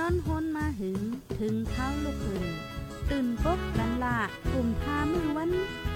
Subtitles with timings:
[0.00, 1.00] นอนฮนมาหึง
[1.38, 2.46] ถึงเท้าลูกหึง
[3.10, 4.18] ตื่นปกกันละ
[4.52, 5.50] กลุ่มทามือวัน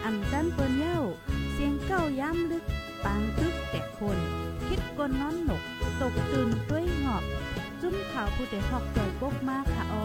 [0.04, 1.00] อ่ำจันเปิ้นเย้า
[1.52, 2.64] เสียงเก้าย้ำลึก
[3.04, 4.18] ปางตึกแต่คน
[4.66, 5.62] คิดกนนอนหนก
[6.00, 7.24] ตกตื่นด้วยหงอบ
[7.80, 9.94] จุ้มข่าวผู้เด็กหอกใจปกมากค่ะอ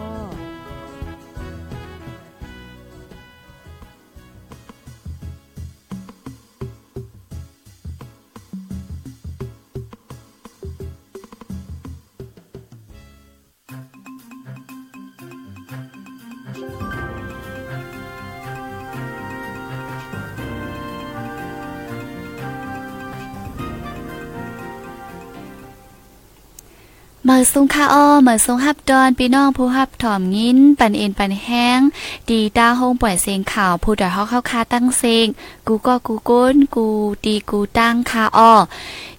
[27.40, 31.80] อสุงค่าอ้อเมื่อสุงฮับดอนพี่น้องผู้ฮับถ่อมงิ้น ปันเอ็นปันแห้ง
[32.28, 35.26] ดีตาโฮงปล่อยเสียงข่าวผู้ดอยเฮาเข้าคาตั้งเสียง
[35.66, 36.86] กูก็กูก้นกู
[37.24, 38.52] ตีกูตั้งคาอ้อ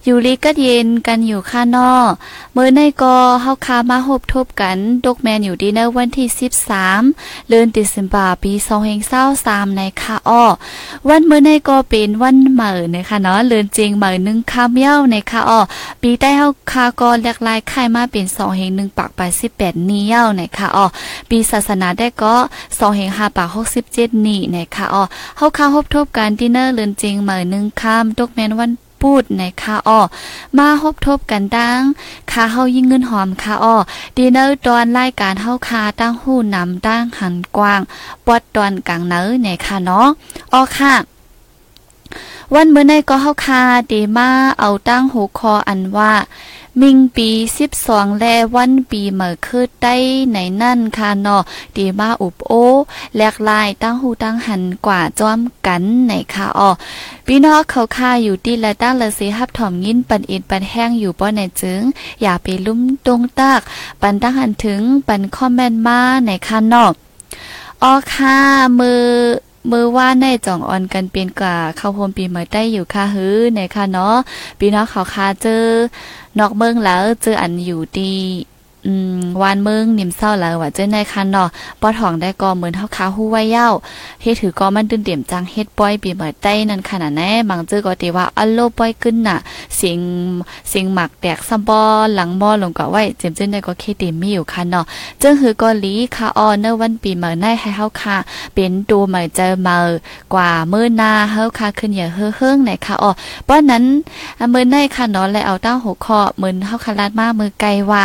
[0.04, 2.10] อยู่ลีก็เย็นกันอยู่ข้างนอก
[2.52, 6.28] เมื่อในกอเฮาคามาหบทบกันดกแมนอยู่ดีเนอร์วันที่
[6.88, 8.52] 13 เดือนตุลาคมปี
[9.14, 10.44] 2023ในคาอ้อ
[11.08, 15.60] วันเมื่อในกอเป็นวันเหม่อนะคะเนาะเลือนจริงเหม่อนึงคาเมียวในคาอ้อ
[16.02, 19.20] ปีใต้เฮาคากอหลกลายไข่มาเป็น2เฮง1ปากไป
[19.56, 20.86] 18นี้เย้าในคาอ้อ
[21.28, 22.34] ปีศาสนาได้ก็
[22.66, 23.48] 2เฮง5ปาก
[23.86, 25.02] 67นี่ในคาอ้อ
[25.36, 28.70] เฮาคาหบทบกันดินเนอร์เลือนจริงเหม่อนึงคามดกแมนวัน
[29.02, 30.00] พูดในคาอ้อ
[30.58, 31.80] มาฮบทบกันดัง
[32.32, 33.76] คาเฮายิ่งเงินหอมคาอ้อ
[34.16, 37.80] ดีเนอร์ตอนรายการเฮาคาตั้งหู้นำตั้งหันกว้าง
[38.26, 40.08] ปอดตอนกลางเนอในคาเนาะ
[40.52, 40.94] อ้อค่ะ
[42.54, 46.12] วันเมื่อในก็เฮาคาเดมาเอาตั้งหัวคออันว่า
[46.80, 49.96] มิงปีสิบสองแลวันปีเหมือคือได้
[50.32, 51.42] ในนั่นค่ะเนาะ
[51.76, 52.52] ดีมาอุบโอ
[53.14, 56.70] แหลกลายตั้งหูตั้งหันกว่าจอมกันในค่ะอ๋อ
[57.26, 61.82] พี่น้องเขาค่าอยู่ที่ละตั้งละสิฮับถอมยินปันอินปันแห้งอยู่ป้อในจึง
[62.22, 63.60] อย่าไปลุ่มตรงตาก
[64.00, 66.92] ปันตั้งหันถึงปันคอมเมนต์มาในค่ะเนาะ
[67.82, 68.36] อ๋อค่ะ
[68.78, 69.04] มือ
[69.70, 74.16] มือว่าในจ่องออนกันเปลี่ยนกว่าเข้าโฮมปีใหม่ได้อยู่ค่ะฮือในค่ะเนาะ
[74.58, 75.64] ปีน้องเขาคาเจอ
[76.38, 78.14] นอกเมืองแล้วเจออันอยู่ดี
[78.86, 81.48] อืมวานเมืองนิ่มเศร้าแล้วว่าเจ้าในคันเนาะ
[81.80, 83.68] ป้อทองได้ก็เหมือนเฮาคาฮู้ไว้เย้า
[84.22, 89.36] เฮ็ดถือก็มันตื่นเต็มจังเฮ็ดป้อยปีเหมือใต้นั่นขนาดแน่บางเจอก็ติว่าอัลโลป้อยขึ้นน่ะ
[89.76, 89.98] เสียง
[90.68, 91.80] เสียงหมักแตกซัมบอ
[92.14, 94.84] หลังมอลงก็ไว้เจมเจ้าในก็เคติมีอยู่คันเนาะ
[95.22, 98.16] จึงหือก็ลีคาออเนอวันปีเหมือนในให้เฮาคา
[98.54, 99.76] เป็นดูเหมือเจอเมา
[100.34, 103.10] กว่ามื้อนาเฮาคาขึ้นอย่าเฮ้อๆในคาออ
[103.48, 103.84] ป้อนนั้น
[104.50, 108.02] เมื้อในค่ะเนาะแล้วเอาตั้งหัวข้อเหมือนเฮาคาลาดมามือไกลว่า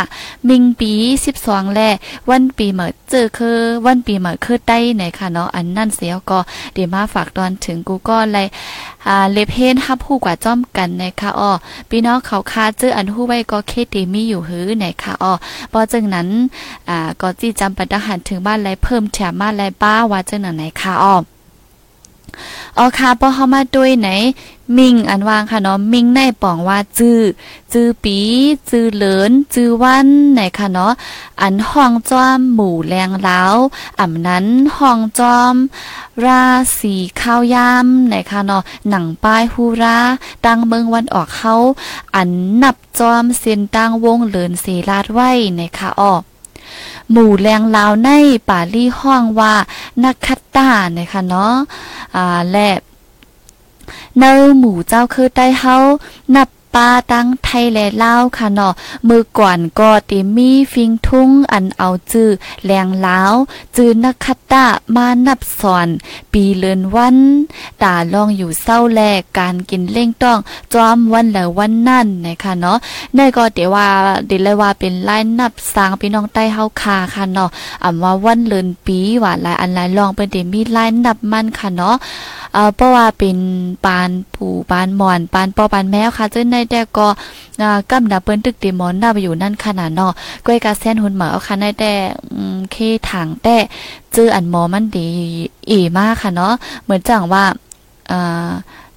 [0.48, 0.92] มิงปี
[1.26, 1.80] สิบสองแล
[2.30, 6.38] วันปีเหมือเจอคือวันปีเหมือคือได้ไหนค่ะเนาะอันนั่นเสียก็
[6.74, 8.46] เดี๋ยวมาฝากตอนถึงกูก็เลย
[9.08, 11.50] อ่าเลเพนฮับผู้กว่าจ้อมกันนะคะอ้อ
[11.90, 15.32] พี่น้องเขาคาเจออันหู้ไว้ก็เคตีมีอยู่หือไหนค่ะอ้อ
[15.72, 16.28] พอจึงนั้น
[16.88, 21.16] อ่าก็จี้จำปัดหันถึงบ้านไรเพิ่มแถมมาไรป้าว่าจังไหนค่ะอ้อ
[22.78, 24.08] อ๋อค่ะพอเข้ามาด้วยไหน
[24.78, 27.20] มิงอันวางค่ะเนาะมิงในป่องว่าจื้อ
[27.72, 28.18] จื้อปี
[28.70, 30.92] จื้อเหลินจื้อวันไหนค่ะเนาะ
[31.40, 33.42] อันห้องจอมหมู่แรงเล้า
[34.00, 34.46] อ่ำนั้น
[34.76, 35.54] ห้องจอม
[36.24, 36.44] รา
[36.78, 39.98] ศีข้าวยามไหนค่ะเนาะหนังป้ายฮูรา
[40.44, 41.54] ตั้งเมืองวันออกเขา
[42.14, 42.28] อัน
[42.62, 46.22] นับจอมเส้นตั้งวงเหลินเสลาดไว้ไหนค่ะออก
[47.12, 48.10] หมู่แรงลาวใน
[48.48, 49.54] ป่าลี่ห้องว่า
[50.04, 51.54] นักคัตตานะคะเนาะ
[52.16, 52.70] อ่าและ
[54.18, 55.76] เนอหมู่เจ้าคือได้เฮา
[56.34, 58.72] นับ ป้าตั้งไทยและลาวค่ะเนาะ
[59.08, 62.28] มือก่อนก็ติมีฟิงทุ่งอันเอาจื้อ
[62.64, 63.20] แรงเลา
[63.76, 65.88] จื้อนักคัตตามานับสอน
[66.32, 67.18] ปีเลือนวัน
[67.82, 69.00] ตาลองอยู่เศร้าแล
[69.38, 70.38] การกินเล่งต้อง
[70.72, 72.78] จอมวันแล้ววันนั่นนะคะเนาะ
[73.14, 73.86] ในก็เดี๋ยวว่า
[74.26, 77.50] เดี๋ยวเลยว่าเป็นไล่นับสร้างพี่น้องใต้เฮาคาค่ะเนาะ
[77.82, 81.96] อ่ำว่าวันเลือนปีว่าหลายอันหลายลองเป็นเดมีไล่นับมันค่ะเนาะ
[82.54, 83.36] เอ่อเพราะว่าเป็น
[83.84, 87.06] ปานผู้ปานหมอนปานปอปานแมวค่ะจึงในแต่ก็
[87.62, 90.12] อ่ากำดับเปิ้นตึกติมอนน่าไปอยู่นั่นขนาดเนาะ
[90.46, 91.92] ก้อยกาเส้นหุ่นหมาเอาค่ะในแต่
[92.72, 92.76] เค
[93.10, 93.56] ถังแต่
[94.14, 95.08] จื้ออันหมอมันดี
[95.70, 96.52] อีมากค่ะเนาะ
[96.84, 97.44] เหมือนจังว่า
[98.10, 98.50] อ่า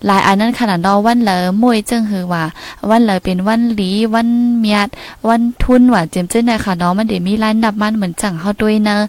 [0.07, 2.44] หลายอันนั้นขนาดนาะวันเลอมวยจึงคือว่า
[2.89, 4.29] วันเลอเป็นวันหลี วัน
[4.59, 4.89] เมียด
[5.29, 9.00] วันทุนว่าเจมเจ้นค่ะเนาะมันเดี๋ยวมีร้านดับมันเหมือนจังเฮาด้วยเนอะ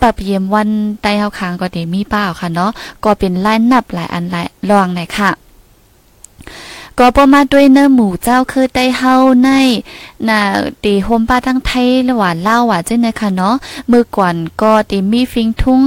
[0.00, 0.68] ปรับเยี่ยมวัน
[1.02, 2.70] ใต้เฮาค้างก็เดี๋ยวมีเปล่าค่ะเนาะ
[3.04, 5.30] ก็เป็นร้านนับหลายอันหลายรองหน่อยค่ะ
[6.98, 9.48] ก็บ่มาด้วยเนื้อหมูเจ้าคือได้เฮาใน
[10.28, 10.40] น่ะ
[10.84, 13.54] ตีโฮมป้าทั้งไทยหว่างลาวว่าจังได๋ค่ะเนาะ
[13.88, 15.80] เมื่อก่อนก็ตีมีฟิงทุ่ง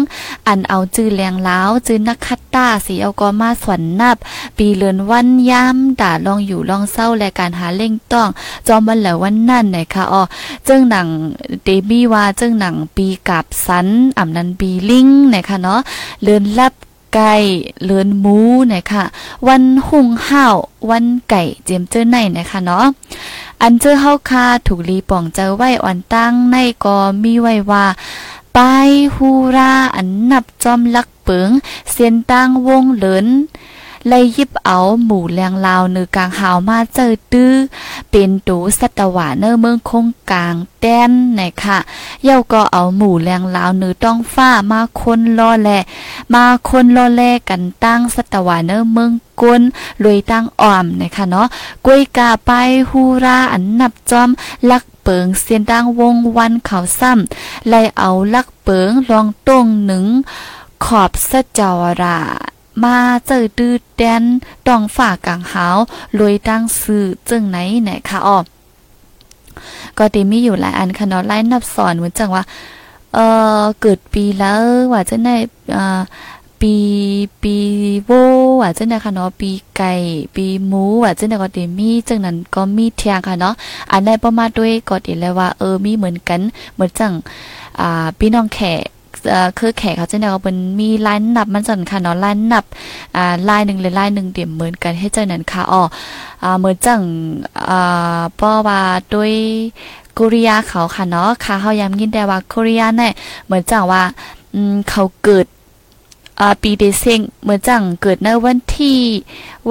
[0.47, 4.17] อันเอาจื้อแรงลาวจื้อนักคัตตาสีเอาก็มาสวนนับ
[4.57, 8.29] ปีเลือนวันยามด่าลองอยู่ลองเศร้าและการหาเล่งต้อง
[8.67, 10.21] จอมวันแล้ววันนั่นนะคะอ๋อ
[10.65, 11.07] เจ้งหนัง
[11.63, 13.87] เดบี้ว่าเจ้งหนังปีกับสัน
[14.17, 15.79] อ่ำนันปีลิงนะคะเนาะ
[16.21, 16.73] เลือนลับ
[17.15, 17.35] ไก่
[17.83, 18.37] เลือนหมู
[18.71, 19.03] นะคะ
[19.47, 20.55] วันหุงห้าว
[20.89, 22.85] วันไก่เจียมเจ้อในนะคะเนาะ
[23.61, 27.85] อันเจอเฮาคาถูกลีป่องเจอไว้อ่อนตั้งในก็มีไว้ว่า
[28.53, 28.59] ไป
[29.15, 31.49] ฮูราอันนับจอมลักเปิง
[31.91, 33.27] เสียนตั้งวงเหลิน
[34.09, 37.53] เลยยิบเอาหมู่แรงลาวเนือกลางหาวมาเจอตื้อ
[38.11, 41.77] เป็นตูสัตวาเนอเมืองคงกลางแต้นนะคะ
[42.23, 45.69] เย่าก็เอาหมู่แรงลาวเนือต้องฟ้ามาคนรอแล
[46.33, 49.11] มาคนรอแลกันตั้งสัตวาเนอเมือง
[49.41, 49.61] กุน
[50.03, 51.47] ลวยตั้งอ่อมนะคะเนาะ
[51.85, 52.51] กวยกาไป
[52.89, 54.29] ฮูราอันนับจอม
[54.69, 60.05] ลักเปิงเสียนดังวงวันเขาซ้ำไลเอาลักเปิงลองต้งหนึ่ง
[60.85, 62.19] ขอบสจาวรา
[62.83, 64.23] มาเจอดื้อแดน
[64.67, 65.77] ตองฝากกลางหาว
[66.19, 68.37] ลวยตั้งสื่อจึงไหนไหนคะอ้อ
[69.97, 72.43] ก็ตีมีอยู่หลายอันค่ะเนาะไล่นับสอนเหมือนจังว่า
[73.13, 73.25] เอ่
[73.59, 74.61] อเกิดปีแล้ว
[74.91, 75.35] ว่าจะได้
[75.75, 76.01] อ่า
[76.61, 76.75] ปี
[77.41, 77.55] ปี
[78.05, 78.11] โว
[78.61, 79.93] ว่าจังได๋ค่ะเนาะปีไก่
[80.35, 83.53] ปีหมูว่าจังได๋ก็ติมีจังนั้นก็มีเทียงค่ะเนาะ
[83.91, 86.39] อันใดบ่มาด้วยก็ติแล้วว่าเออมีเหมือนกัน
[86.73, 87.13] เหมือนจัง
[87.79, 88.85] อ่าพี่น้องแขก
[89.59, 92.65] คือแขกเขาจะเนี่ยเขาเป็นมีลายนับมันจันค่ะเนาะลายนับ
[93.15, 95.81] อ่าลายหนึ่งเลยลายหนึ่งเดี่ยมเหมือนกันให้เจ้านั้นค่ะอ๋อ
[96.43, 97.01] อ่าเหมือนจัง
[97.69, 98.81] อ่าป้อว่า
[99.13, 99.33] ด้วย
[100.17, 103.11] กุริยาเขาค่ะเนาะค่ะเขาย้ำยินได้ว่ากุริยาเนี่ย
[103.45, 104.03] เหมือนจังว่า
[104.53, 105.45] อืมเขาเกิด
[106.39, 108.97] อ่าปีเดเซงเหมือนจังเกิดในวันที่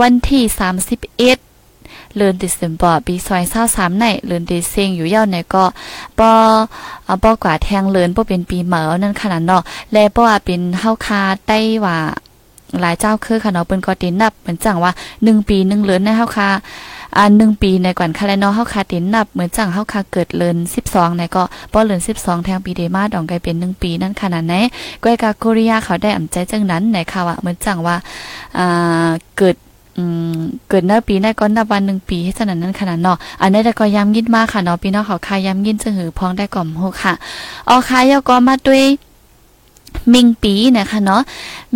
[0.00, 1.38] วันที่สามสิบเอ็ด
[2.16, 5.64] เลือนดิเซมบอร์ปีซอยเศร้าสามในเลือนเดเซงอยู่เย้าในก็
[6.18, 6.30] ปอ
[7.22, 9.62] ปอกว่าแทงเลือนปอเป็นปีเหมานั่นขนาดเนาะ
[9.92, 11.96] และปอว่าเป็นเฮาคาไต้ว่า
[12.80, 16.48] หลายเจ้าคือค่ะเนาะเปิ้นก็ตินับเหมือนจังว่า 1 ปี 1 เลือนในเฮาคา
[17.16, 20.56] อ่า1ปีในก่อนคาแลนอเฮาคาตินับเหมือนจังเฮาคาเกิดเลือน
[20.86, 21.42] 12ในก็
[21.72, 24.54] ป้อเลือน12 แทงปีเดมาดองไกเป็น1ปีนั่นขนาดไหน
[25.02, 27.96] ก้อยกาโคเรียเขาได้อำใจจังนั้นในค่ะว่าเหมือนจังว่า
[28.58, 29.08] อ่า
[29.38, 29.56] เกิด
[29.98, 30.04] อื
[30.36, 30.38] ม
[30.68, 37.12] เกิดหน้าปีหน้ก้อนนับวันหนึ่งปีให้สนันนั้นขนาดเนาะอันนี้แต่ก็ย้ำยินมากค่ะเนาะพี่น้องเขาคาย้ำยินจะหือพองได้ก่อมโหค่ะ
[37.68, 38.84] ออคายาก็มาด้วย
[40.12, 41.22] มิงปีนะคะเนาะ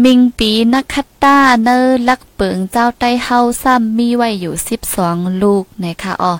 [0.04, 1.78] มิงปีนักคัตตาเนอ
[2.08, 4.54] ลักเปิงเจ้าไต้เฮาซ้ำมีไว้อยู่
[4.98, 6.32] 12ลูกนะคะอ๋อ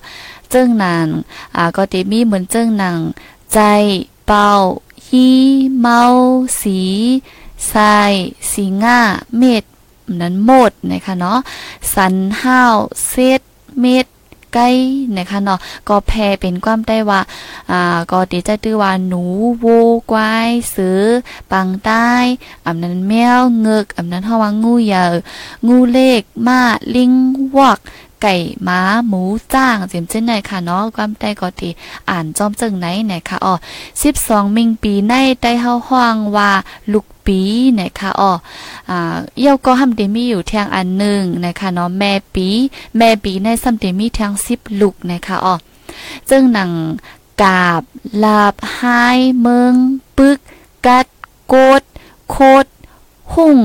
[0.51, 1.07] เจิ้งนาง
[1.57, 2.99] อ่าก็ติมีเหมือนเจิ้งนาง
[3.53, 3.59] ใจ
[4.27, 4.51] เป้า
[5.07, 5.29] ฮี
[5.79, 6.01] เมา
[6.61, 6.81] สี
[7.73, 8.13] ทราย
[8.51, 8.99] สีง่า
[9.37, 9.65] เม็ด
[10.21, 11.39] นั้นหมดนะคะเนาะ
[11.95, 12.77] สันห้าว
[13.09, 13.41] เซต
[13.81, 14.07] เม็ด
[14.55, 14.69] ไก่
[15.17, 15.59] นะคะเนาะ
[15.89, 17.21] ก็แพรเป็นความได้ว่า
[17.71, 19.23] อ่าก็ตีใจตื้อว่าหนู
[19.61, 19.67] โว
[20.11, 21.03] กวายเสือ
[21.51, 22.09] ปังใต้
[22.67, 25.05] อำนั้นแมวเงึกอำนั้นเฮาว่างูเหยา
[25.67, 26.61] งูเล็กม้า
[26.95, 27.13] ลิง
[27.57, 27.79] วอก
[28.23, 28.37] ไก่
[28.69, 29.23] ม้าหมู
[29.55, 31.69] จ้างเสียมเช่นไหนค่ะเนาะความได้ก็ตี
[32.11, 33.55] อ่านจอมจึงไหนไหนค่ะอ๋อ
[34.05, 35.13] 12มิงปีใน
[35.43, 36.51] ได้เฮาฮ้องว่า
[36.93, 37.41] ลูก ปี
[37.81, 38.33] นะคะอ๋อ
[38.91, 42.49] อ่าเยี่ยวก็ทำเดมีอยู่เทียงอันหนึ่งนะคะเนาะแม่ปี
[42.97, 45.55] แม่ปีในซัมเดมีเทียง10ลูกนะคะอ๋อ
[46.31, 46.71] จึงหนัง
[47.43, 47.83] กาบ
[48.25, 49.75] ลาบหายเมือง
[50.17, 50.39] ปึก
[50.87, 51.07] กัด
[51.49, 51.83] โกด
[52.31, 52.67] โคด
[53.33, 53.59] หุ่ง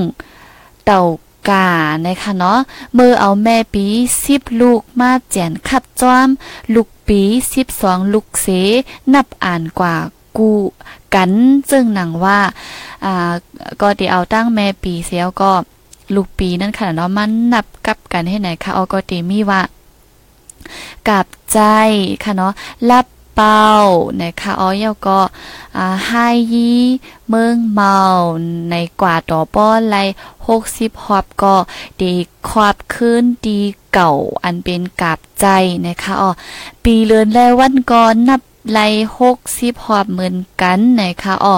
[0.86, 1.01] เต่า
[1.50, 1.70] กา
[2.05, 2.60] นะคะเนาะ
[2.98, 3.86] มือเอาแม่ปี
[4.25, 6.27] สิบลูกมาแจนขับจอม
[6.74, 7.22] ลูกปี
[7.53, 8.48] สิบสองลูกเส
[9.13, 9.96] นับอ่านกว่า
[10.38, 10.51] กู
[11.15, 11.29] กัน
[11.72, 12.39] จึงหนังว่า
[13.05, 13.34] อ่า
[13.82, 15.51] ก็ที่เอาตั้งแม่ปีเสียวก็
[16.15, 19.62] ลูกปีนั่นค่ะเนาะมันนับกับกันให้ไหนคะเอาก็ตีมีว่า
[21.08, 21.60] กับใจ
[22.24, 22.53] ค่ะเนาะ
[22.89, 23.05] รับ
[23.36, 23.74] เป้า
[24.22, 25.20] นะคะอ๋อยก็
[25.77, 26.72] อ่ายี
[27.29, 27.98] เมืองเมา
[28.70, 29.96] ในกว่าต่อป้อไล
[30.48, 31.55] 60ฮอบก็
[32.01, 32.13] ดี
[32.48, 33.60] ควบคืนดี
[33.93, 34.12] เก่า
[34.43, 35.48] อันเป็นกับใจ
[35.86, 36.32] นะคะอ๋อ
[36.84, 38.41] ปีเลือนแล้ววันก่อนนับ
[38.72, 38.88] ไล่
[39.20, 41.55] หกสิบหอบเหมือนกันนะคะอ๋อ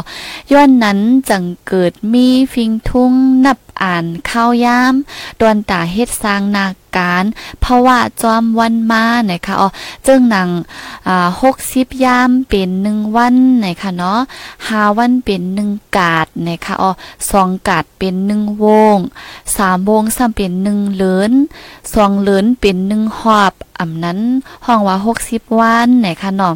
[0.51, 3.13] ย้อนนั้นจังเกิดมีฟิงทุ่ง
[3.45, 4.93] นับอ่านข้าวยาม
[5.39, 6.65] ดวนตาเฮ็ดสร้างนา
[6.97, 7.24] การ
[7.62, 9.69] เพราะว่าจอมวันมานะคะอ๋อ
[10.07, 10.50] จึงหนัง
[11.07, 14.19] อ่าหกสิบยามเป็นหนึ่งวันนะคะเนาะ
[14.67, 16.91] หาวันเป็นหนึ่งกาดนะคะอ๋อ
[17.31, 18.97] สองกาดเป็นหนึ่งวง
[19.55, 21.33] สามวงซ้ำเป็นหนึ่งเลิน
[21.93, 24.19] สองเลินเป็นหนึ่งหอบอ่ำนั้น
[24.65, 26.55] ห้องว่าหกสิบวันนะคะเนาะ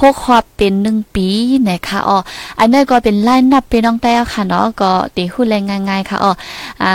[0.00, 1.28] หกขอบเป็นหนึ่งปี
[1.68, 2.18] นะคะอ๋อ
[2.58, 6.32] อันนี้ก็เป็นไล่นับเป็นน้องแต่ค่ะเนาะก็ตีคู่แรงง่ายๆค่ะอ๋อ
[6.82, 6.92] อ่า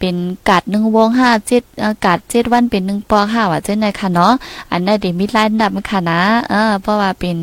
[0.00, 0.14] เป็น
[0.48, 1.62] กาดหนึ่งวงห้าเจ็ด
[2.04, 4.32] กาดเจ็ดวันเป็นหนึ่งปอค่ะว่าเจ้าไหนค่ะเนาะ
[4.70, 7.36] อันนี้เดี๋ยวมีไล่นับค่ะนะเออเพราะว่าเป็น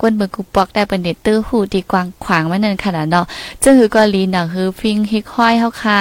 [0.00, 3.24] กวนเบิกกุปอกได้เป็นเด็ดตื้อหูดีกวางขวางไว้นั่นค่ะเนาะ
[3.62, 5.98] จึงคือกอลีน่ะคือฟิงฮิกห้อยเฮาค่ะ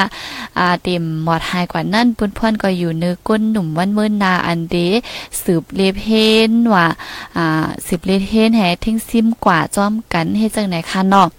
[0.57, 4.75] อ่าเต็มหมอดหายกว่านั่นปุ่นพ่อนก็อยู่เนื้อก้นหนุ่มวันเมื่อนาอันเด
[5.43, 6.03] สืบเลเพ
[6.49, 6.85] นว่า
[7.37, 11.29] อ่าสืบเลเพนแห่ทิ้งซิมกว่าจ้อมกันเฮ็ดจังไหนคะเนาะ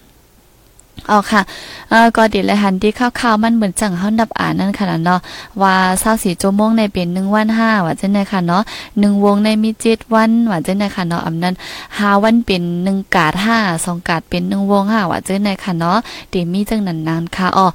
[1.11, 1.43] อ๋อค่ะ
[1.91, 5.21] เอ่อก็ดีเลยหันที่ข้าวๆมันเหมือนจังเฮานับอ่านนั่นค่ะเนาะ
[5.63, 5.75] ว่า
[6.09, 11.55] 24ชั่วโจมงในเป็น1วัน5ว่าจังได๋ค่ะเนาะ1วงในมี7วันว่าจังได๋ค่ะเนาะอำนั้น
[11.89, 15.99] 5วันเป็น1กาด5 2กาดเป็น1วง5ว่าจังได๋ค่ะเนาะ
[16.33, 17.67] ติมีจังนั้นนานค่ะอ๋อ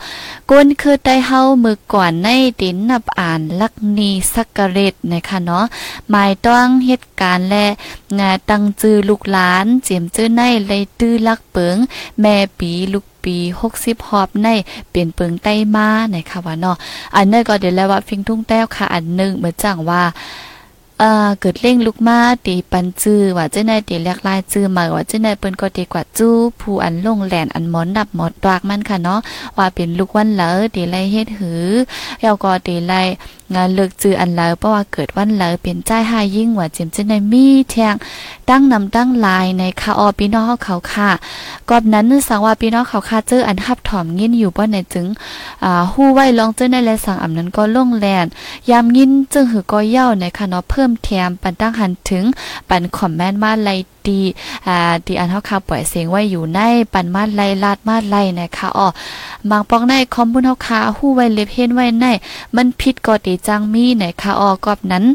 [0.49, 2.27] ก้นคือได้เฮามือก่อนใน
[2.61, 5.65] ตินนับอ่านลักนีสักกะเรตนะคะเนาะ
[6.09, 7.65] หมายต้องเหตุการและ
[8.19, 11.77] งาตั้งจื้อลูกหลาน เจียมจื้อในเลยตื้อลักเปิง
[12.21, 13.35] แม่ปีลูกปี
[13.73, 14.47] 60 หอบใน
[14.91, 16.77] เป็นเปิงใต้มานะคะว่าเนาะ
[17.15, 20.03] อันนี้ก็เดี๋ยวแล้วว่าฟิงทุ่งแต้วค่ะอันนึงเหมือนจังว่า
[20.99, 29.19] เออเกิดเร่งลุกมาตีปันจื้อว่าเจ้าในตีแลกลายจื้อมาว่าเจ้าในเปิ้นก็ดีกว่าจู้ผู้อันลงแหลนอันหมอนดับหมอดตวากมันค่ะเนาะ
[29.57, 31.65] ว่าเป็นลูกวันเหลอตีไลเฮ็ดหือ
[32.21, 32.93] แล้วก็ตีไล
[33.53, 37.95] งานเลิกจืออันเลอเพราะว่าเกิดวันเลอเป็นใจหายิ่งว่าจิมเจ้าในมีแทง
[38.49, 41.09] ตั้งนำตั้งลายในคาออพี่น้องเขาค่ะ
[41.69, 45.07] กอบนั้นสังว่าพี่น้องเขาค่ะเจออันฮับถอมยินอยู่บ่ในจึง
[45.63, 48.25] อ่าฮู้ไว้ลองเจ้าในและสั่งอำนั้นก็ล่งแลน
[48.69, 52.23] ยามยินจึงหือก็เย้าในค่ะเนาะเพิ่มแถมปันตั้งหันถึง
[52.69, 53.71] ปันคอมเมนต์มาไล
[54.09, 54.21] ดี
[54.67, 56.59] อ่าดีอันเฮาค่ะปล่อยเสียงไว้อยู่ใน
[56.93, 58.87] ปันมาไล่ลาดมาไล่นะคะอ๋อ
[59.49, 62.05] บางปองในคอมบุนเฮาค่ะฮู้ไว้เล็บเฮ็นไว้ใน
[62.55, 65.05] มันผิดก็ดีจังมีนะคะอ๋อกอบนั้น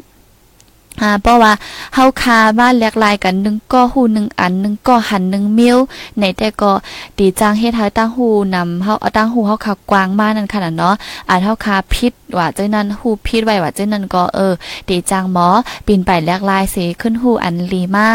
[1.02, 1.52] อ่าเพราะว่า
[1.94, 5.76] เฮาคาบ้านแลกลายกันหนึ่งก็หูหนึ่งอันหนึ่งก็หันหนึ่งมิ้ว
[6.20, 6.72] ในแต่ก็
[7.18, 10.94] ดีจังเฮ็ดให้ตั้งหูนำเฮาเอาตั้งหูเฮาคากวางมานั่นขนาดเนาะ
[11.28, 14.52] อ่านเฮาคาพิษว่าเจ้านั้นหูพิษไว้ว่าเจ้านั้นก็เออ
[14.88, 15.48] ดีจังหมอ
[15.86, 18.08] ปีนไปแลกลายเสขึ้นหูอันลีมา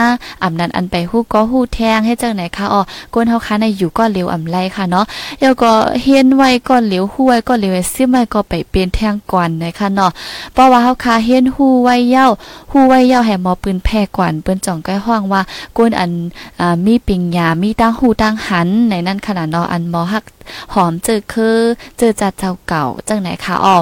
[0.44, 2.82] อำนั้นอันไปหูก็หูแทงให้จังไหนคะอ๋อ
[3.14, 5.06] กวนเฮาคาในอยู่ก็เร็วอำไรค่ะเนาะ
[5.42, 10.12] แล้วก็เฮียนไว้ก็เหลวหูไว้ก็เหลวซิมไว้ก็ไปเป็นแทงก่อนนะคะเนาะ
[10.54, 12.28] เพราะว่าเฮาคาเฮียนหูไว้เย้า
[12.72, 15.42] หูไว้ย้าแห่หมอปืนแพร่กวนเปิ้นจ่องใกล้ห้องว่า
[15.78, 16.12] กวนอัน
[16.60, 20.26] อมีปิงยามีตั้งหูตั้งหัน ในนั้นขนาดนาะอันหมอฮัก
[20.74, 21.58] หอมเจอคือ
[21.98, 23.78] เจอจัดเจ้าเก่าจังไหนคะอ๋อ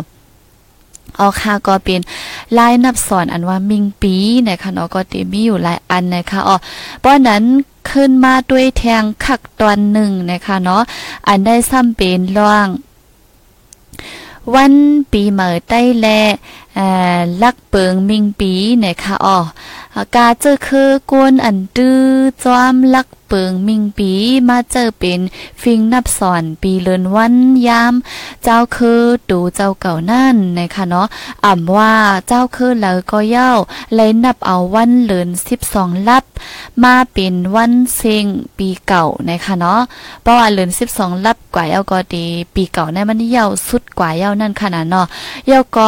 [1.20, 2.02] ออค่ะก็เป็น
[2.58, 4.16] ลายนับสอนอันว่ามิงปี
[4.48, 6.56] นะคะเนาะก็ติมีอยู่หลายอันนะคะอ๋อ
[7.00, 7.44] เพราะนั้น
[7.90, 10.82] ขึ้นมาด้วยแทงคักตอนหนึ่งนะคะเนาะ
[11.28, 12.68] อันได้ซ้ำเป็นร่อง
[14.56, 14.74] วัน
[15.12, 16.08] ปีเหมอใต้แล
[17.44, 18.54] ลักเปิงมิงปี
[18.84, 19.40] นะคะอ๋อ
[20.16, 22.00] กาเจอคือกวนอันตื้อ
[22.44, 24.12] จอมลักเปิงมิงปี
[24.50, 25.20] มาเจอเป็น
[25.62, 27.36] ฟิงนับสอนปีเลินวัน
[27.68, 27.94] ยาม
[28.44, 31.08] เจ้าคือดูเจ้าเก่านั่นนะคะเนาะ
[31.46, 31.94] อ่ำว่า
[32.28, 33.52] เจ้าคือแล้วก็เย้า
[33.96, 35.30] เลยนับเอาวันเลิน
[35.68, 36.24] 12ลับ
[36.84, 38.26] มาเป็นวันเซง
[38.58, 39.82] ปีเก่านะคะเนาะ
[40.22, 42.26] เพราะว่าเลิน12ลับกว่าเย้าก็ดี
[42.56, 45.06] ปีเก่าในมันเย้าสุดกว่าเย้านั่นขนาดเนาะ
[45.48, 45.88] เย้าก็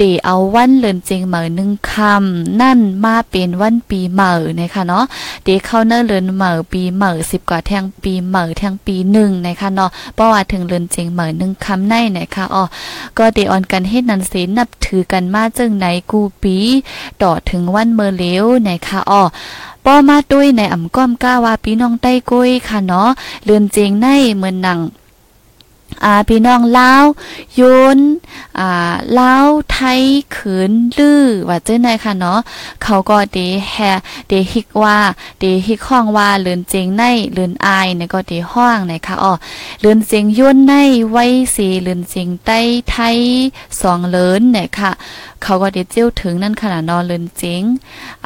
[0.00, 5.04] ตีเอาวันเลินจริงเหมือหนึ่งคำนั่นมาเป็นวันปีเหมือนะคะเนาะ
[5.46, 12.64] ตีเข้าเนอเลินเหมือปีเหมือสิบกว่าแทงปีเหมือแทงปีหนึ่งนะคะเนาะเพราะว่าถึงเลินจริงเหมือหนึ่งคำในนะคะอ๋อ
[13.18, 16.56] ก็ตีออนกันเฮ็ดนันสีนับถือกันมาจึงไหนกูปี
[17.22, 19.22] ต่อถึงวันเมื่อเลี้ยวนะคะอ๋อ
[19.84, 23.08] ป้อมาด้วยในอ่ำก้อมก้าว่าพี่น้องใต้กุ้ยค่ะเนาะ
[23.44, 24.80] เลือนเจงในเหมือนหนัง
[26.28, 27.04] พี่น้องลาว
[27.54, 27.62] โย
[27.96, 27.98] น
[28.58, 30.02] อ่าลาวไทย
[30.36, 32.38] ขืนลือว่าเจ้าไหนค่ะเนาะ
[32.82, 33.74] เขาก็เดแฮ
[34.28, 34.98] เดฮิกว่า
[35.40, 39.32] เดฮิกห้องว่าเลือนเจงในเลือนอายเนี่ยก็เดห้องนะคะอ๋อ
[39.80, 40.74] เลือนเจงย่นใน
[41.10, 41.24] ไว้
[41.54, 42.58] สีเลือนเจงใต้
[42.90, 43.18] ไทย
[43.80, 44.92] สองเลินเนี่ยค่ะ
[45.42, 47.62] เขาก็เดเจ้าถึงนั่นขนาดนอนเลือนเจง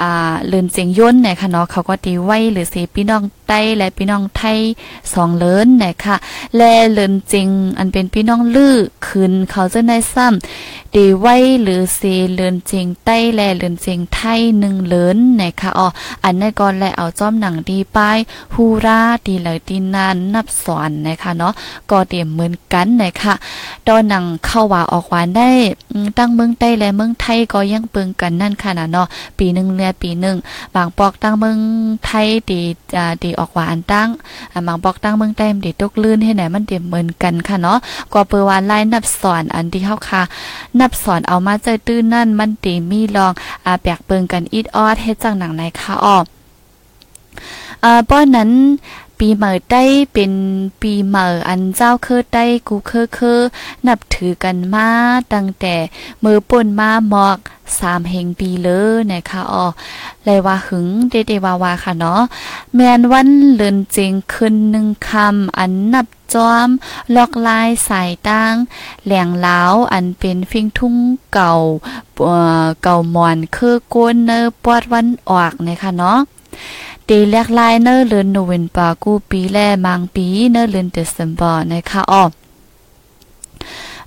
[0.01, 4.59] อ่าเลือนเจงย่นเนี่ยค่ะเนาะเขาก็ดีไว้หรือสีพี่น้องใต้และพี่น้องไทย
[5.13, 6.17] สองเลินเนี่ยค่ะ
[6.57, 7.49] และเลือนเจง
[7.79, 12.00] อันเป็นพี่น้องลือคืนเขาจะได้ซ้ำดีไว้หรือเซ
[12.33, 15.88] เลือนเจงใต้แลเลือนเจงไทยหนึ่งเลินนะคะอ๋อ
[16.25, 18.18] อันนี้ก่อนแลเอาจ้อมหนังดีป้าย
[18.54, 21.52] ฮูราดีเลยดีนานนับสอนนะคะเนาะ
[21.90, 23.35] ก็เตรียมเหมือนกันนะคะ
[23.87, 25.50] ตอนหนังเข้าว่าออกหวานได้
[26.18, 29.07] ตั้งเมืองใต้และเมืองไทยก็ยังเปิงกันนั่นค่ะนะเนาะ
[29.38, 30.37] ปีหนึ่งเรือปีหนึ่ง
[30.75, 31.59] บางปอกตั้งเมือง
[32.04, 32.61] ไทยดี
[32.97, 34.09] อ่าดีออกหวานตั้ง
[34.66, 37.78] บางปอกตั้งเมืองใต้ดีตกลื่นให้ไหนมันเตรียมเหมือนกันค่ะเนาะ
[38.12, 40.23] ก็เปิดว่าไล่นับสอนอันที่เฮาค่ะ
[40.81, 43.33] นับสอนเอามาใจตื้นนั่นมันตีมีลอง
[43.67, 46.25] อาแปกเปิงกันอีดออดเฮ็ดจังหนังในคะออก
[47.85, 48.51] อ่าป้อนนั้น
[49.19, 50.33] ปีใหม่ได้เป็น
[50.83, 53.41] ปีใหม่อันเจ้าเคอได้กูเคอเคอ
[53.87, 54.89] นับถือกันมา
[55.33, 55.75] ตั้งแต่
[56.25, 57.39] มือป่นมาหมอก
[57.79, 59.67] สามเฮงปีเลยนะคะอ๋อ
[60.25, 62.23] เลยว่าหึงเดเดวาวาค่ะเนาะ
[62.75, 66.69] แมนวันเลินเจงขึ้นหนึ่งคำอันนับจอม
[67.15, 68.55] ลอกลายสายตั้ง
[69.05, 69.61] แหลงเล้า
[69.93, 70.95] อันเป็นฟิงทุ่ง
[71.33, 71.55] เก่า
[72.83, 76.19] เก่ามอนคือก้นเนอปอดวันออกนะคะเนาะ
[77.09, 82.25] ตีแลกลายเนอร์เลือนโนเวนปากูปีแลมังปีเนอร์เลือนเดซมบอร์นะคะอ๋อ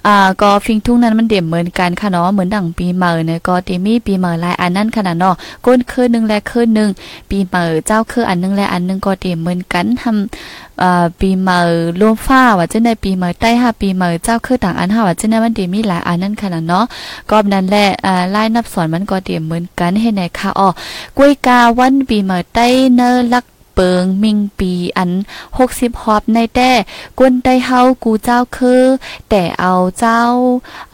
[0.07, 6.89] อ่าก็ฟิงทุ่งนั้นมันเด่มเหมือนกันค่ะเนาะเหมือนดังปีใหม่เนี่ยก็เตมีปีใหม่ลายอันนั้นขนาดเนาะก้นคือนึงและคือนึง
[7.29, 11.59] ปีใหม่เจ้าคืออันนึงและอันนึงก็เด่มเหมือนกันทำอ่าปีใหม่
[11.99, 16.85] รวมฟ้าว่าจะในปีใหม่ใต้ห้าปีใหม่เจ้าคือต่างอันห้าว่าจะในมันเดมีหลายอันนั้นขนาดเนาะ
[17.29, 20.69] ก็นั้นแหละอ่าไล่นับสอนมันก็เด่มเหมือนกันให้ไหนค่ะอ๋อ
[21.17, 22.65] กล้วยกาวันปีใหม่ใต้
[22.95, 25.11] เนอลัก เปิงมิงปีอัน
[25.57, 26.71] หกสิบฮอบในแต่
[27.17, 28.83] กวนได้เฮากูเจ้าคือ
[29.29, 30.21] แต่เอาเจ้า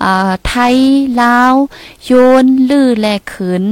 [0.04, 0.78] อ่าไทย
[1.22, 1.56] ลาว
[2.06, 2.12] โย
[2.44, 3.66] นลือแลขืน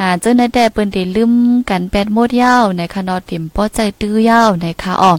[0.00, 1.32] อ่าเจ้าในแต่เปิ้นได้ลืม
[1.70, 5.12] กันแปดโมดยาวในคะนอเต็มป้อใจตื้อยาวในคะอ้อ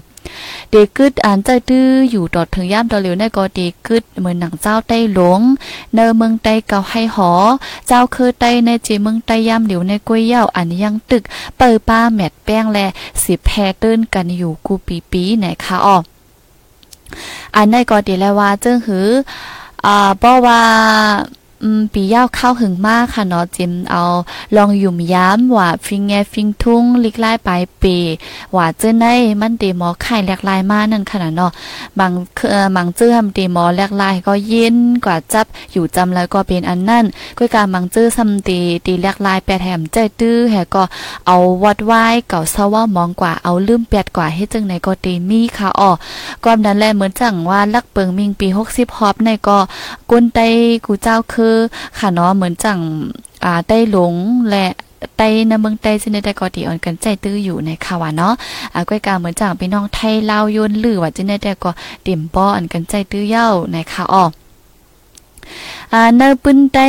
[0.72, 5.42] เด็กกึดอ่านใจตื้ออยู่ตอดถึงย่ามตอเหลียวในก็เด็กกึดเหมือนหนังเจ้าใต้หลง
[5.94, 7.32] เนอเมืองใต้เก่าให้หอ
[7.88, 11.24] เจ้าคือใต้ในเจเมืองใต้ย่ามเหลียวในกล้วยเย่าอันยังตึก
[11.58, 12.80] เปิดป้าแมดแป้งแล
[13.24, 15.98] สิแพเติ้นกันอยู่กูปีปีไหนคะอ้อ
[17.56, 19.10] อันในก็ดีแล้วว่าเจึงหือ
[19.86, 20.62] อ่าเพราะว่า
[21.64, 24.04] อืมปียาวเข้าหึงมากค่ะเนาะจิมเอา
[24.56, 27.98] ลองยุ่มย้ำว่าฟิงแงฟิงทุ่งลิกไล่ปลายปี
[28.56, 29.06] ว่าเจ้าใน
[29.42, 31.52] มันเดหมอไข่แหลกลายมานั่นขนาดเนาะ
[32.00, 32.12] บาง
[32.50, 37.06] เอ่อบางเจ้อทำเดหมอแหลกลายก็เย็นกว่าจับอยู่จำแล้วก็เป็นอันนั่น
[37.38, 40.84] ก็การบางเจ้อทำตีตีแหลกลายแปดแถมใจตื้อแหก็
[41.28, 45.92] เอาวัดไว้เก่าเศร้าว่ามองกว่าเอาลืมแปดกว่าให้จึงในก็ตีมีค่ะอ้อ
[46.44, 49.58] ก็นั้นแหละเหมือนจังว่าลักเปิงมิงปี60ฮอบในก็
[50.10, 50.40] ก้นไต
[50.86, 51.49] กูเจ้าคือ
[51.98, 52.80] ค่ะเนาะเหมือนจัง
[53.46, 54.14] อ่าได้หลง
[54.50, 54.68] และ
[55.18, 58.34] ไต้ในเมืองไต้ซินได้ก็ตีอ่อนกันใจตื้ออยู่ในค่ะว่าเนาะ
[58.74, 61.72] อ่าก้อยกาเหมือนจังพี่น้องไทยลาวโยนหรือว่าจินได้ก็
[62.04, 64.26] เต็มป้ออันกันใจตื้อเย้าในค่ะอ้อ
[65.94, 66.80] อ่าเนปืนไต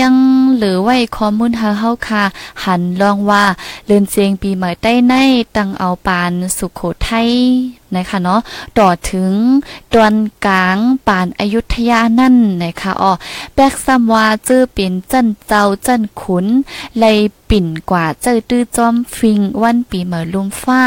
[0.00, 0.16] ยัง
[0.58, 2.24] หรือไว้ข้อมูลเฮาเฮาค่ะ
[2.64, 3.44] หันลองว่า
[3.86, 5.14] เลือนเสียงปีใหม่ใต้ใน
[5.56, 7.30] ตั้งเอาปานสุขโขทัย
[7.96, 8.40] นะคะเนาะ
[8.78, 9.32] ต่อถึง
[9.92, 10.14] ตอน
[10.46, 13.12] กลางป่านอายุทยานั่นนะคะอ๋อ
[13.54, 16.46] แบกซ้ำว่าเจอเป็นจันเจ้าจันขุน
[16.98, 20.82] เลยปิ่นกว่าเจอตื้อจอมฟิงวันปีเหมอลุมฟ้า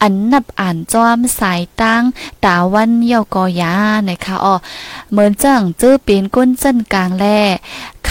[0.00, 2.02] อันนับอ่านจอมสายตั้ง
[2.44, 3.74] ตาวันเยากอยา
[4.08, 4.54] นะคะอ๋อ
[5.10, 7.26] เหมือนจังเจอเป็นก้นจันกลางแล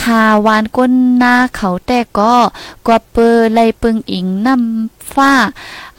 [0.06, 2.36] คาวานก้นหน้าเขาแต่ก็
[2.86, 5.34] กว่าเปอไลปึงอิงน้ำฟ้า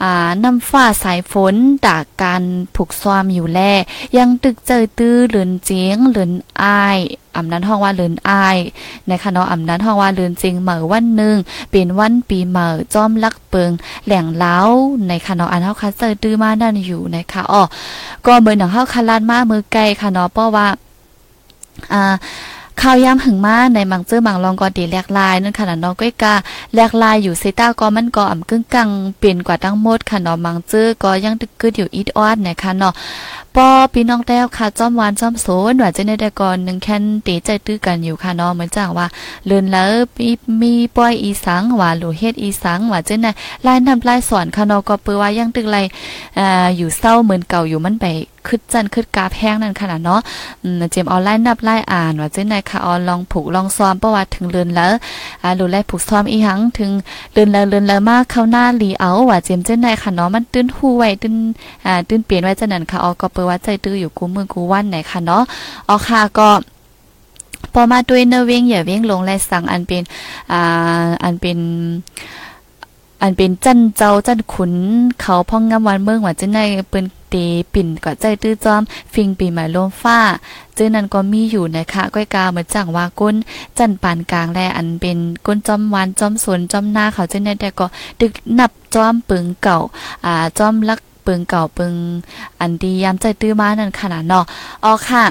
[0.01, 2.43] อ่าน้ำฟ้าสายฝนตากการ
[2.75, 3.59] ผูกซ้อมอยู่แล
[4.17, 6.97] ยังตึกเจอตื้อเหลือนเจียงเหลือนอาย
[7.35, 8.57] อำนั้นห้องว่าเลือนอาย
[9.09, 11.35] นะคะเนาะอำนั้นห้องว่าเลือนจริงเหมือวันหนึ่ง
[11.71, 13.71] เป็นวันปีเหมือจอมลักเปิง
[14.05, 14.57] แหล่งเล้า
[15.07, 17.63] ในคะเนาะอันเฮาคัสเจอตื้อมานั่นอยู่นะคะอ๋อ
[18.25, 20.67] ก็เหมือนหนังเฮาคันลานมามือไกลค่ะเนาะเพราะว่า
[21.93, 22.15] อ่า
[22.81, 26.33] ข้าวยามหึงมาในมังเจอมังลองก็ดีแลกลายนั่นค่ะน้องก้อยกา
[26.75, 32.93] แลกลายอยู่เซต้าก็มันก็อ่ำกึ่งกังเปลี่ยนกว่าทั้งหมดค่ะเนาะมังเจอก็ยังตึกกึดอยู่อีดออดนะคะเนาะ
[33.55, 39.07] ปอพี่น้องแต้วค่ะจอมวานจอมโสนหว่าจะในแต่ก่อนหนึ่งแค่นตีใจตื้อกันอยู่ค่ะเนาะเหมือนจังว่า
[39.45, 40.29] เลือนแล้วมี
[40.61, 43.27] มีปอยอีสังว่าหลูเฮ็ดอีสังว่าจะใน
[43.65, 45.77] ลายนำลายสอนค่ะเนาะก็เปือว่ายังตึกไร
[46.39, 48.05] อ่าอยู่เศร้าเหมือนเก่าอยู่มันไป
[48.47, 50.21] คึดจันคึดกาแพงนั่นขนาดเนาะ
[50.91, 54.91] เจมออนไลน์นับไล่อ่านว่าเจ้ไหนค่ะออนลองผูกลองซ้อมประวัติถึงเรือนแล้ว
[55.43, 56.91] อ่าดูแลผูกซ้อมอีหังถึง
[57.33, 61.35] เรือนแล้วเรือนแล้วมากเข้าหน้าลีเอาว่าเจมเจ้ไหนค่ะเนาะมันตื้นหูไว้ตื้น
[61.85, 65.43] อ่าตื้นเปลี่ยนไว้จังนั้นค่ะออก็เปิดว่าใจตื้ออยู่กูมือกูวันไหนค่ะเนาะ
[65.89, 66.49] ออค่ะก็
[67.73, 70.03] พอมาด้วยเนเวงอย่าเวงลงและสั่งอันเป็น
[70.51, 71.57] อ่าอันเป็น
[73.21, 74.73] อันเป็นจันเจ้าจันขุน
[75.19, 78.81] เขาพ่องงามวันเมืองว่าจังได๋เปิ้น ตีปิ่นก็ใจตื้อจอม
[79.13, 80.19] ฟิงปีใหม่ลมฟ้า
[80.75, 83.35] เจอนั้นก็มีอยู่นะคะก้อยกาเหมือนจังว่าก้น
[83.77, 87.85] จันปานกลางแลอันเป็นก้นจอมวานจอมสวนจอมหน้าเขาเจานี่นแต่ก็
[88.21, 89.77] ดึกนับจอมปึงเก่า
[90.25, 91.93] อ่าจอมลักปึงเก่าปึง
[92.59, 94.43] อันดียามใจตื้อมานั่นขนาดเนาะ
[94.83, 95.23] อ๋อค่ะ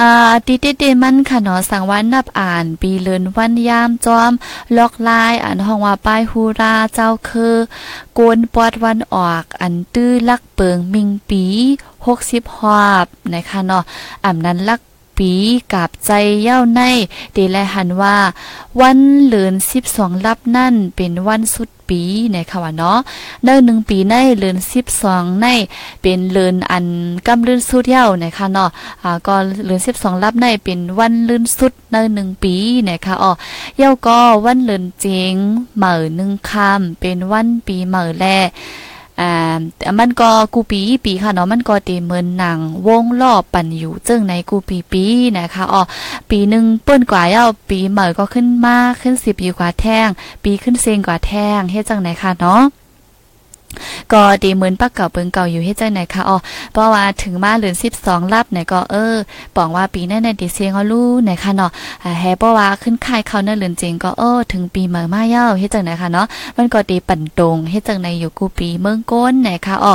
[0.00, 4.32] อ่าติเตเตมันค่ะเนาะสั่งวันนับอ่านปีเลินวันยามจอม
[4.76, 7.54] ล็อกลายอันห้องว่าป้ายฮูราเจ้าคือ
[8.14, 11.44] โกนปอดวันออก อันตื้อลักเปิงมิงปี
[12.00, 13.84] 60ฮอบนะคะเนาะ
[14.24, 14.80] อ่ำนั้นลัก
[15.18, 15.32] ปี
[15.72, 16.10] กับใจ
[16.42, 16.80] เย้าใน
[17.34, 18.16] เดลหันว่า
[18.80, 19.54] วันเลือน
[19.90, 22.98] 12ลับนั่นเป็นวันสุดปีในค่ะว่าเนาะ
[23.44, 24.56] เนิ่นหนึ่งปีในเลือน
[24.98, 25.46] 12ใน
[26.02, 26.86] เป็นเลือนอัน
[27.26, 28.70] กำลื่นสุดเย้าในะคะเนาะ
[29.02, 33.32] อ่าก็เลือน12ลับในเป็นวันลื่นสุดเนิ่นหนึ่งปีในะคะอ๋อ
[33.78, 35.34] เย้าก็วันเลือนเจง
[35.76, 38.24] เหม่อหนึ่งคำเป็นวันปีเหม่อแล
[39.20, 39.58] อ่า
[39.98, 45.04] มันก็กูปีปีค่ะเนาะมันก็เตเมือนหนังวงรอบปั่นอยู่จึงในกูปีปี
[45.38, 45.82] นะคะอ๋อ
[46.30, 50.08] ปีหนึ่งเปิ้นกว่าเอาปีเหม่ก็ขึ้นมากขึ้นสิบอยู่กว่าแท่ง
[50.44, 52.62] ปีขึ้นเซงกว่าแท่งเฮ็ดจังไหนค่ะเนาะ
[54.12, 56.36] ก็ดีเหมือนปักเก่าเปิงเก่าอยู่ให้ใจไหนคะอ๋อ
[56.72, 59.16] เพราะว่าถึงมาเหลือสิบสองลับไหนก็เออ
[59.56, 61.70] บอกว่าปีนั้นในดิเซียงเขารู้ไหนคะเนาะ
[62.20, 69.94] แฮเพราะว่าขึ้นค่ายเขาเนื้อเหลือนจริงก็เออถึงปีเมื่อมาเย้าให้จังไหนคะเนาะมันก็ดีปั่นตรงให้จังไหนอยู่กูปีเมืองก้นไหนคะอ๋อ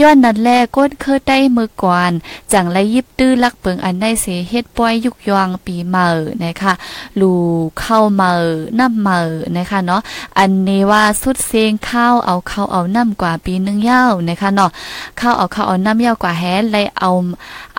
[0.00, 2.12] ย้อนนั้นแลก้นเคยได้มือก่อน
[2.52, 6.72] จังไรยิบตื้อลักเปิงอันได้เสียเฮ็ดป้อยยุกยองปีเมื่อนะคะ
[7.20, 7.32] ลู
[7.78, 8.40] เข้าเมื่อ
[8.78, 10.00] น้ำเมื่อนะคะเนาะ
[10.38, 14.70] อันนี้ว่าสุดเสียงข้าวเอาเข้าเอาน้ำกว่าปีนึงยาวนะคะเนาะ
[15.18, 17.10] เข้าเอาเข้าเอาน้ำยาวกว่าแฮเลยเอา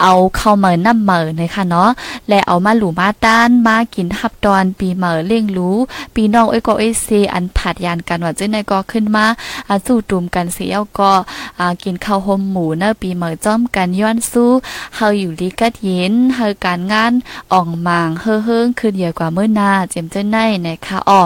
[0.02, 1.90] เอาเข้าเหมือน้ำเหมือนะคะเนาะ
[2.30, 5.78] และเอามาหลูมาต้านมากินหับตอนปีเหมือเลี้ยงรู้
[6.16, 9.26] ปีน้องเอ้ยก็เอ้ยเซอันผัดยานกันว่าเจ้าในก็ขึ้นมา
[9.70, 11.12] อาสู้ตุ่มกันเสียก็
[11.60, 14.52] อ่ากินข้าวหมหมูเนอะปีเหมือจ้อมกันย้อนสู้
[14.96, 17.14] เฮาอยู่ดีกัดเย็นเฮาการงาน
[17.54, 21.24] อ่องมางเฮ้อเฮิงขึ้นเยอะกว่าเมื่อนาเจมเจ้าในนะคะออ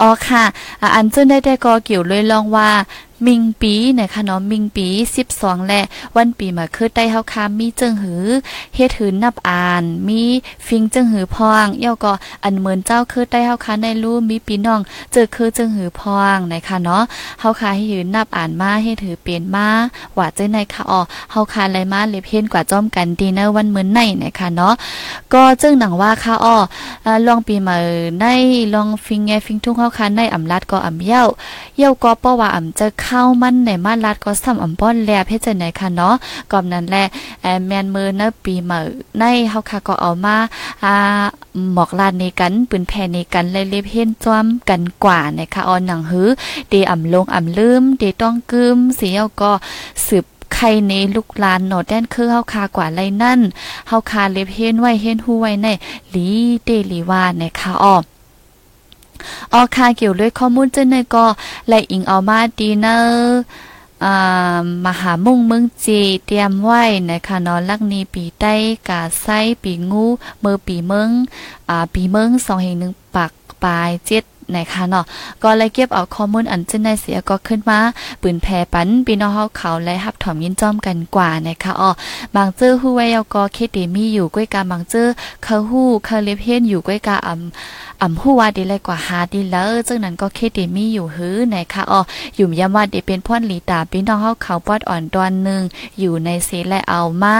[0.00, 0.44] อ๋อค่ะ
[0.94, 2.70] อันเจ้าได้ได้ก็เกี่ยวเลยลองว่า
[3.26, 4.86] มิงปีนะคะเนาะมิงปี
[5.28, 5.80] 12 และ
[6.16, 8.24] วันปีมาคือได้เฮาคามีเจิงหือ
[8.74, 10.22] เฮ็ดหือนับอ่าน มี
[10.66, 12.12] ฟิงเจิงหือพองเย่าก็
[12.44, 14.80] อันเหมือนเจ้าคือได้เฮาคาในรู้มีปีน้อง
[15.12, 17.02] เจอคือเจิงหือพองนะคะเนาะ
[17.40, 19.68] เฮาคาให้หือนับอ่านมาให้ถือเปลี่ยนมา
[20.16, 24.74] ว่าเจ้าในค่ะอ๋อเฮาคาไรมาเลยเพ่นกว่าจ้อมกันดีนอวันเหมือนในนะคะเนาะ
[25.34, 26.56] ก็จึงหนังว่าค่ะอ๋อ
[27.26, 27.76] ลองปีมา
[28.20, 28.24] ใน
[28.74, 31.24] ลองฟิงแงฟิงทุ่งเฮาคาในอำลัดก็อำเย้า
[31.78, 36.14] เย้าก็เพราะว่าอำจะข้ามันในมาลัดก็ซ้ำอำป้อนแลเพชรไหนค่ะเนาะ
[36.52, 37.04] ก่อนนั้นแหละ
[37.42, 38.82] แอแมนมือเนปีมื่
[39.18, 40.36] ในเฮาค่ะก็เอามา
[40.84, 40.94] อ่า
[41.72, 46.28] หมอกลานในกันปืนแผ่ในกันเลยเล็บเห็นจ้อมกันกว่านะคะออนหนังหือ
[46.68, 49.52] เดอ่ำลงอ่ำลืมเดต้องกึมเสียวก็
[50.06, 50.24] สืบ
[50.54, 53.40] ใครในลูกลานโนอดแดนคือเฮาคากว่าไรนั่น
[53.88, 55.66] เฮาคาเล็บเห็นไว้เห็นหูไว้ใน
[56.10, 56.26] หลี
[56.64, 57.96] เดลีว่านะคะอ้อ
[59.50, 61.26] เอาค่ะเกี่ยวด้วยข้อมูลเจ้าในก็
[61.68, 63.40] และอิงเอามาดีเนอร์
[64.86, 68.54] มหามุ่งเมืองจีเตรียมไว้นะคะนอนลักนีปีใต้
[68.88, 69.26] กาไซ
[69.62, 70.06] ปีงู
[70.40, 71.10] เมื่อปีเมือง
[71.68, 73.32] อ่าปีเมืองสองแห่งหนึ่งปัก
[73.62, 74.24] ปลายเจ็ด
[74.56, 75.04] นะคะเนาะ
[75.42, 77.78] ก็เลยเก็บเอาข้อมูลอันเจ้นในเสียก็ขึ้นมา
[78.22, 81.90] ปืนแพรปันปีน้องเฮาเขาและฮับถอมยินจ้อมกันกว่านะคะอ๋อ
[82.34, 85.08] บางเจ้อฮู้ไว้ก็เคเดมีอยู่ก้วยกาบางเจ้อ
[85.44, 92.00] เขาฮู้เขาเล็บเฮียนอยู่ก้วยกาอำอำฮู้ว่าดีเลยกว่าหาดีแล้วจึงนั้นก็เคเดมีอยู่หื้อนะคะอ๋อ
[92.36, 95.62] อยู่ย้ำว่าเดเป็นพ่อนหลีตาพี่น้องเฮาเขาปอดอ่อนตอนนึง
[96.00, 97.34] อยู่ในเสและเอามา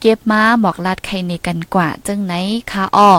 [0.00, 2.34] เก็บมาบอกลาดใครในกันกว่าจึงไหน
[2.70, 3.10] คะอ๋อ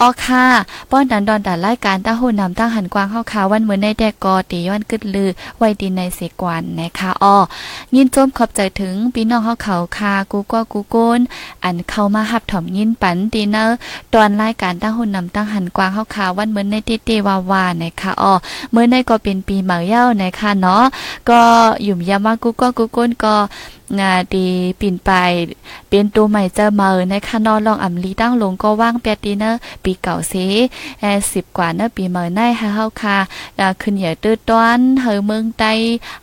[0.00, 0.46] ออค่ะ
[0.90, 7.36] ป้อนดันดอนดันรายการตั้งหุ่นนำตั้งหันกวางเข้าขาวันเหมือนในแดกกอตีย้อนกึดลือ ไว้ดินในเสกวันนะคะอ้อ
[7.94, 11.20] ยินจมขอบใจถึงพี่น้องเข้าเขาคากูก็กูโกน
[11.64, 13.76] อันเข้ามาหับถ่อมยินปันดีเนอร์
[14.12, 18.34] ตอนรายการตั้งหุ่นนำตั้งหันกวางเข้าขาวันเหมือนในเตเตวาวานะคะอ้อ
[18.70, 20.84] เมื่อในก็เป็นปีเหมาเย้านะคะเนาะ
[21.28, 21.40] ก็
[21.82, 23.34] อยู่มยามากูก็กูโกนก็
[24.00, 24.46] งาดี
[24.80, 25.10] ปิ่นไป
[25.88, 30.34] เป็นตัวใหม่เจอเมอนคะนอนลองอำลีตั้งลงก็ว่างเปียดีเนอร์ปีเก่าเส
[31.00, 33.16] แอสิบกว่าเนอปีเมอในฮะเฮาคา
[33.80, 35.72] ขึ้นเหยียตื้อต้อนเฮอเมืองใต้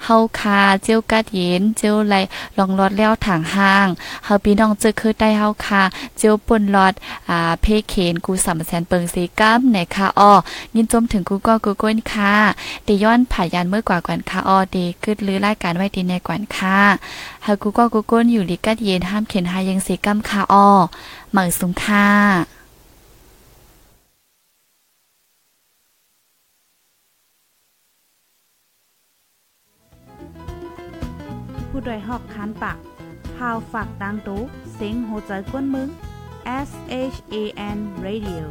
[0.05, 2.15] เฮาคาเจียวกัดเย็นเจียวไหล
[2.57, 3.87] ลองรอดแล้วถังห้าง
[4.25, 5.81] เฮาพี่น้องเจอคือใต้เฮาคา
[6.17, 6.93] เจียวป่นรอด
[7.29, 10.31] อ่าเพเคนกูสามแสนเปิงสีกัมในคะอ้อ
[10.75, 12.33] ยินจมถึงกูก็กูก้นค่ะ
[12.87, 16.79] ตีย้อนผ่ายันเมื่อกว่าก่อนค่ะอ้อดีขึ้นลือรายการไว้ดีในก่อนค่ะ
[17.43, 20.67] เฮากูก็กูก้นอยู่ลิกัดเย็นห้ามเข็นหายังสีกัมค่ะอ้อ
[21.31, 22.07] เหมือสุงค่ะ
[31.69, 32.77] ผู้ดยหอกคันปาก
[33.35, 34.41] พาวฝากดังตู้
[34.73, 35.89] เสียงโหใจกวนมึง
[36.67, 36.69] S
[37.13, 37.35] H A
[37.75, 38.43] N Radio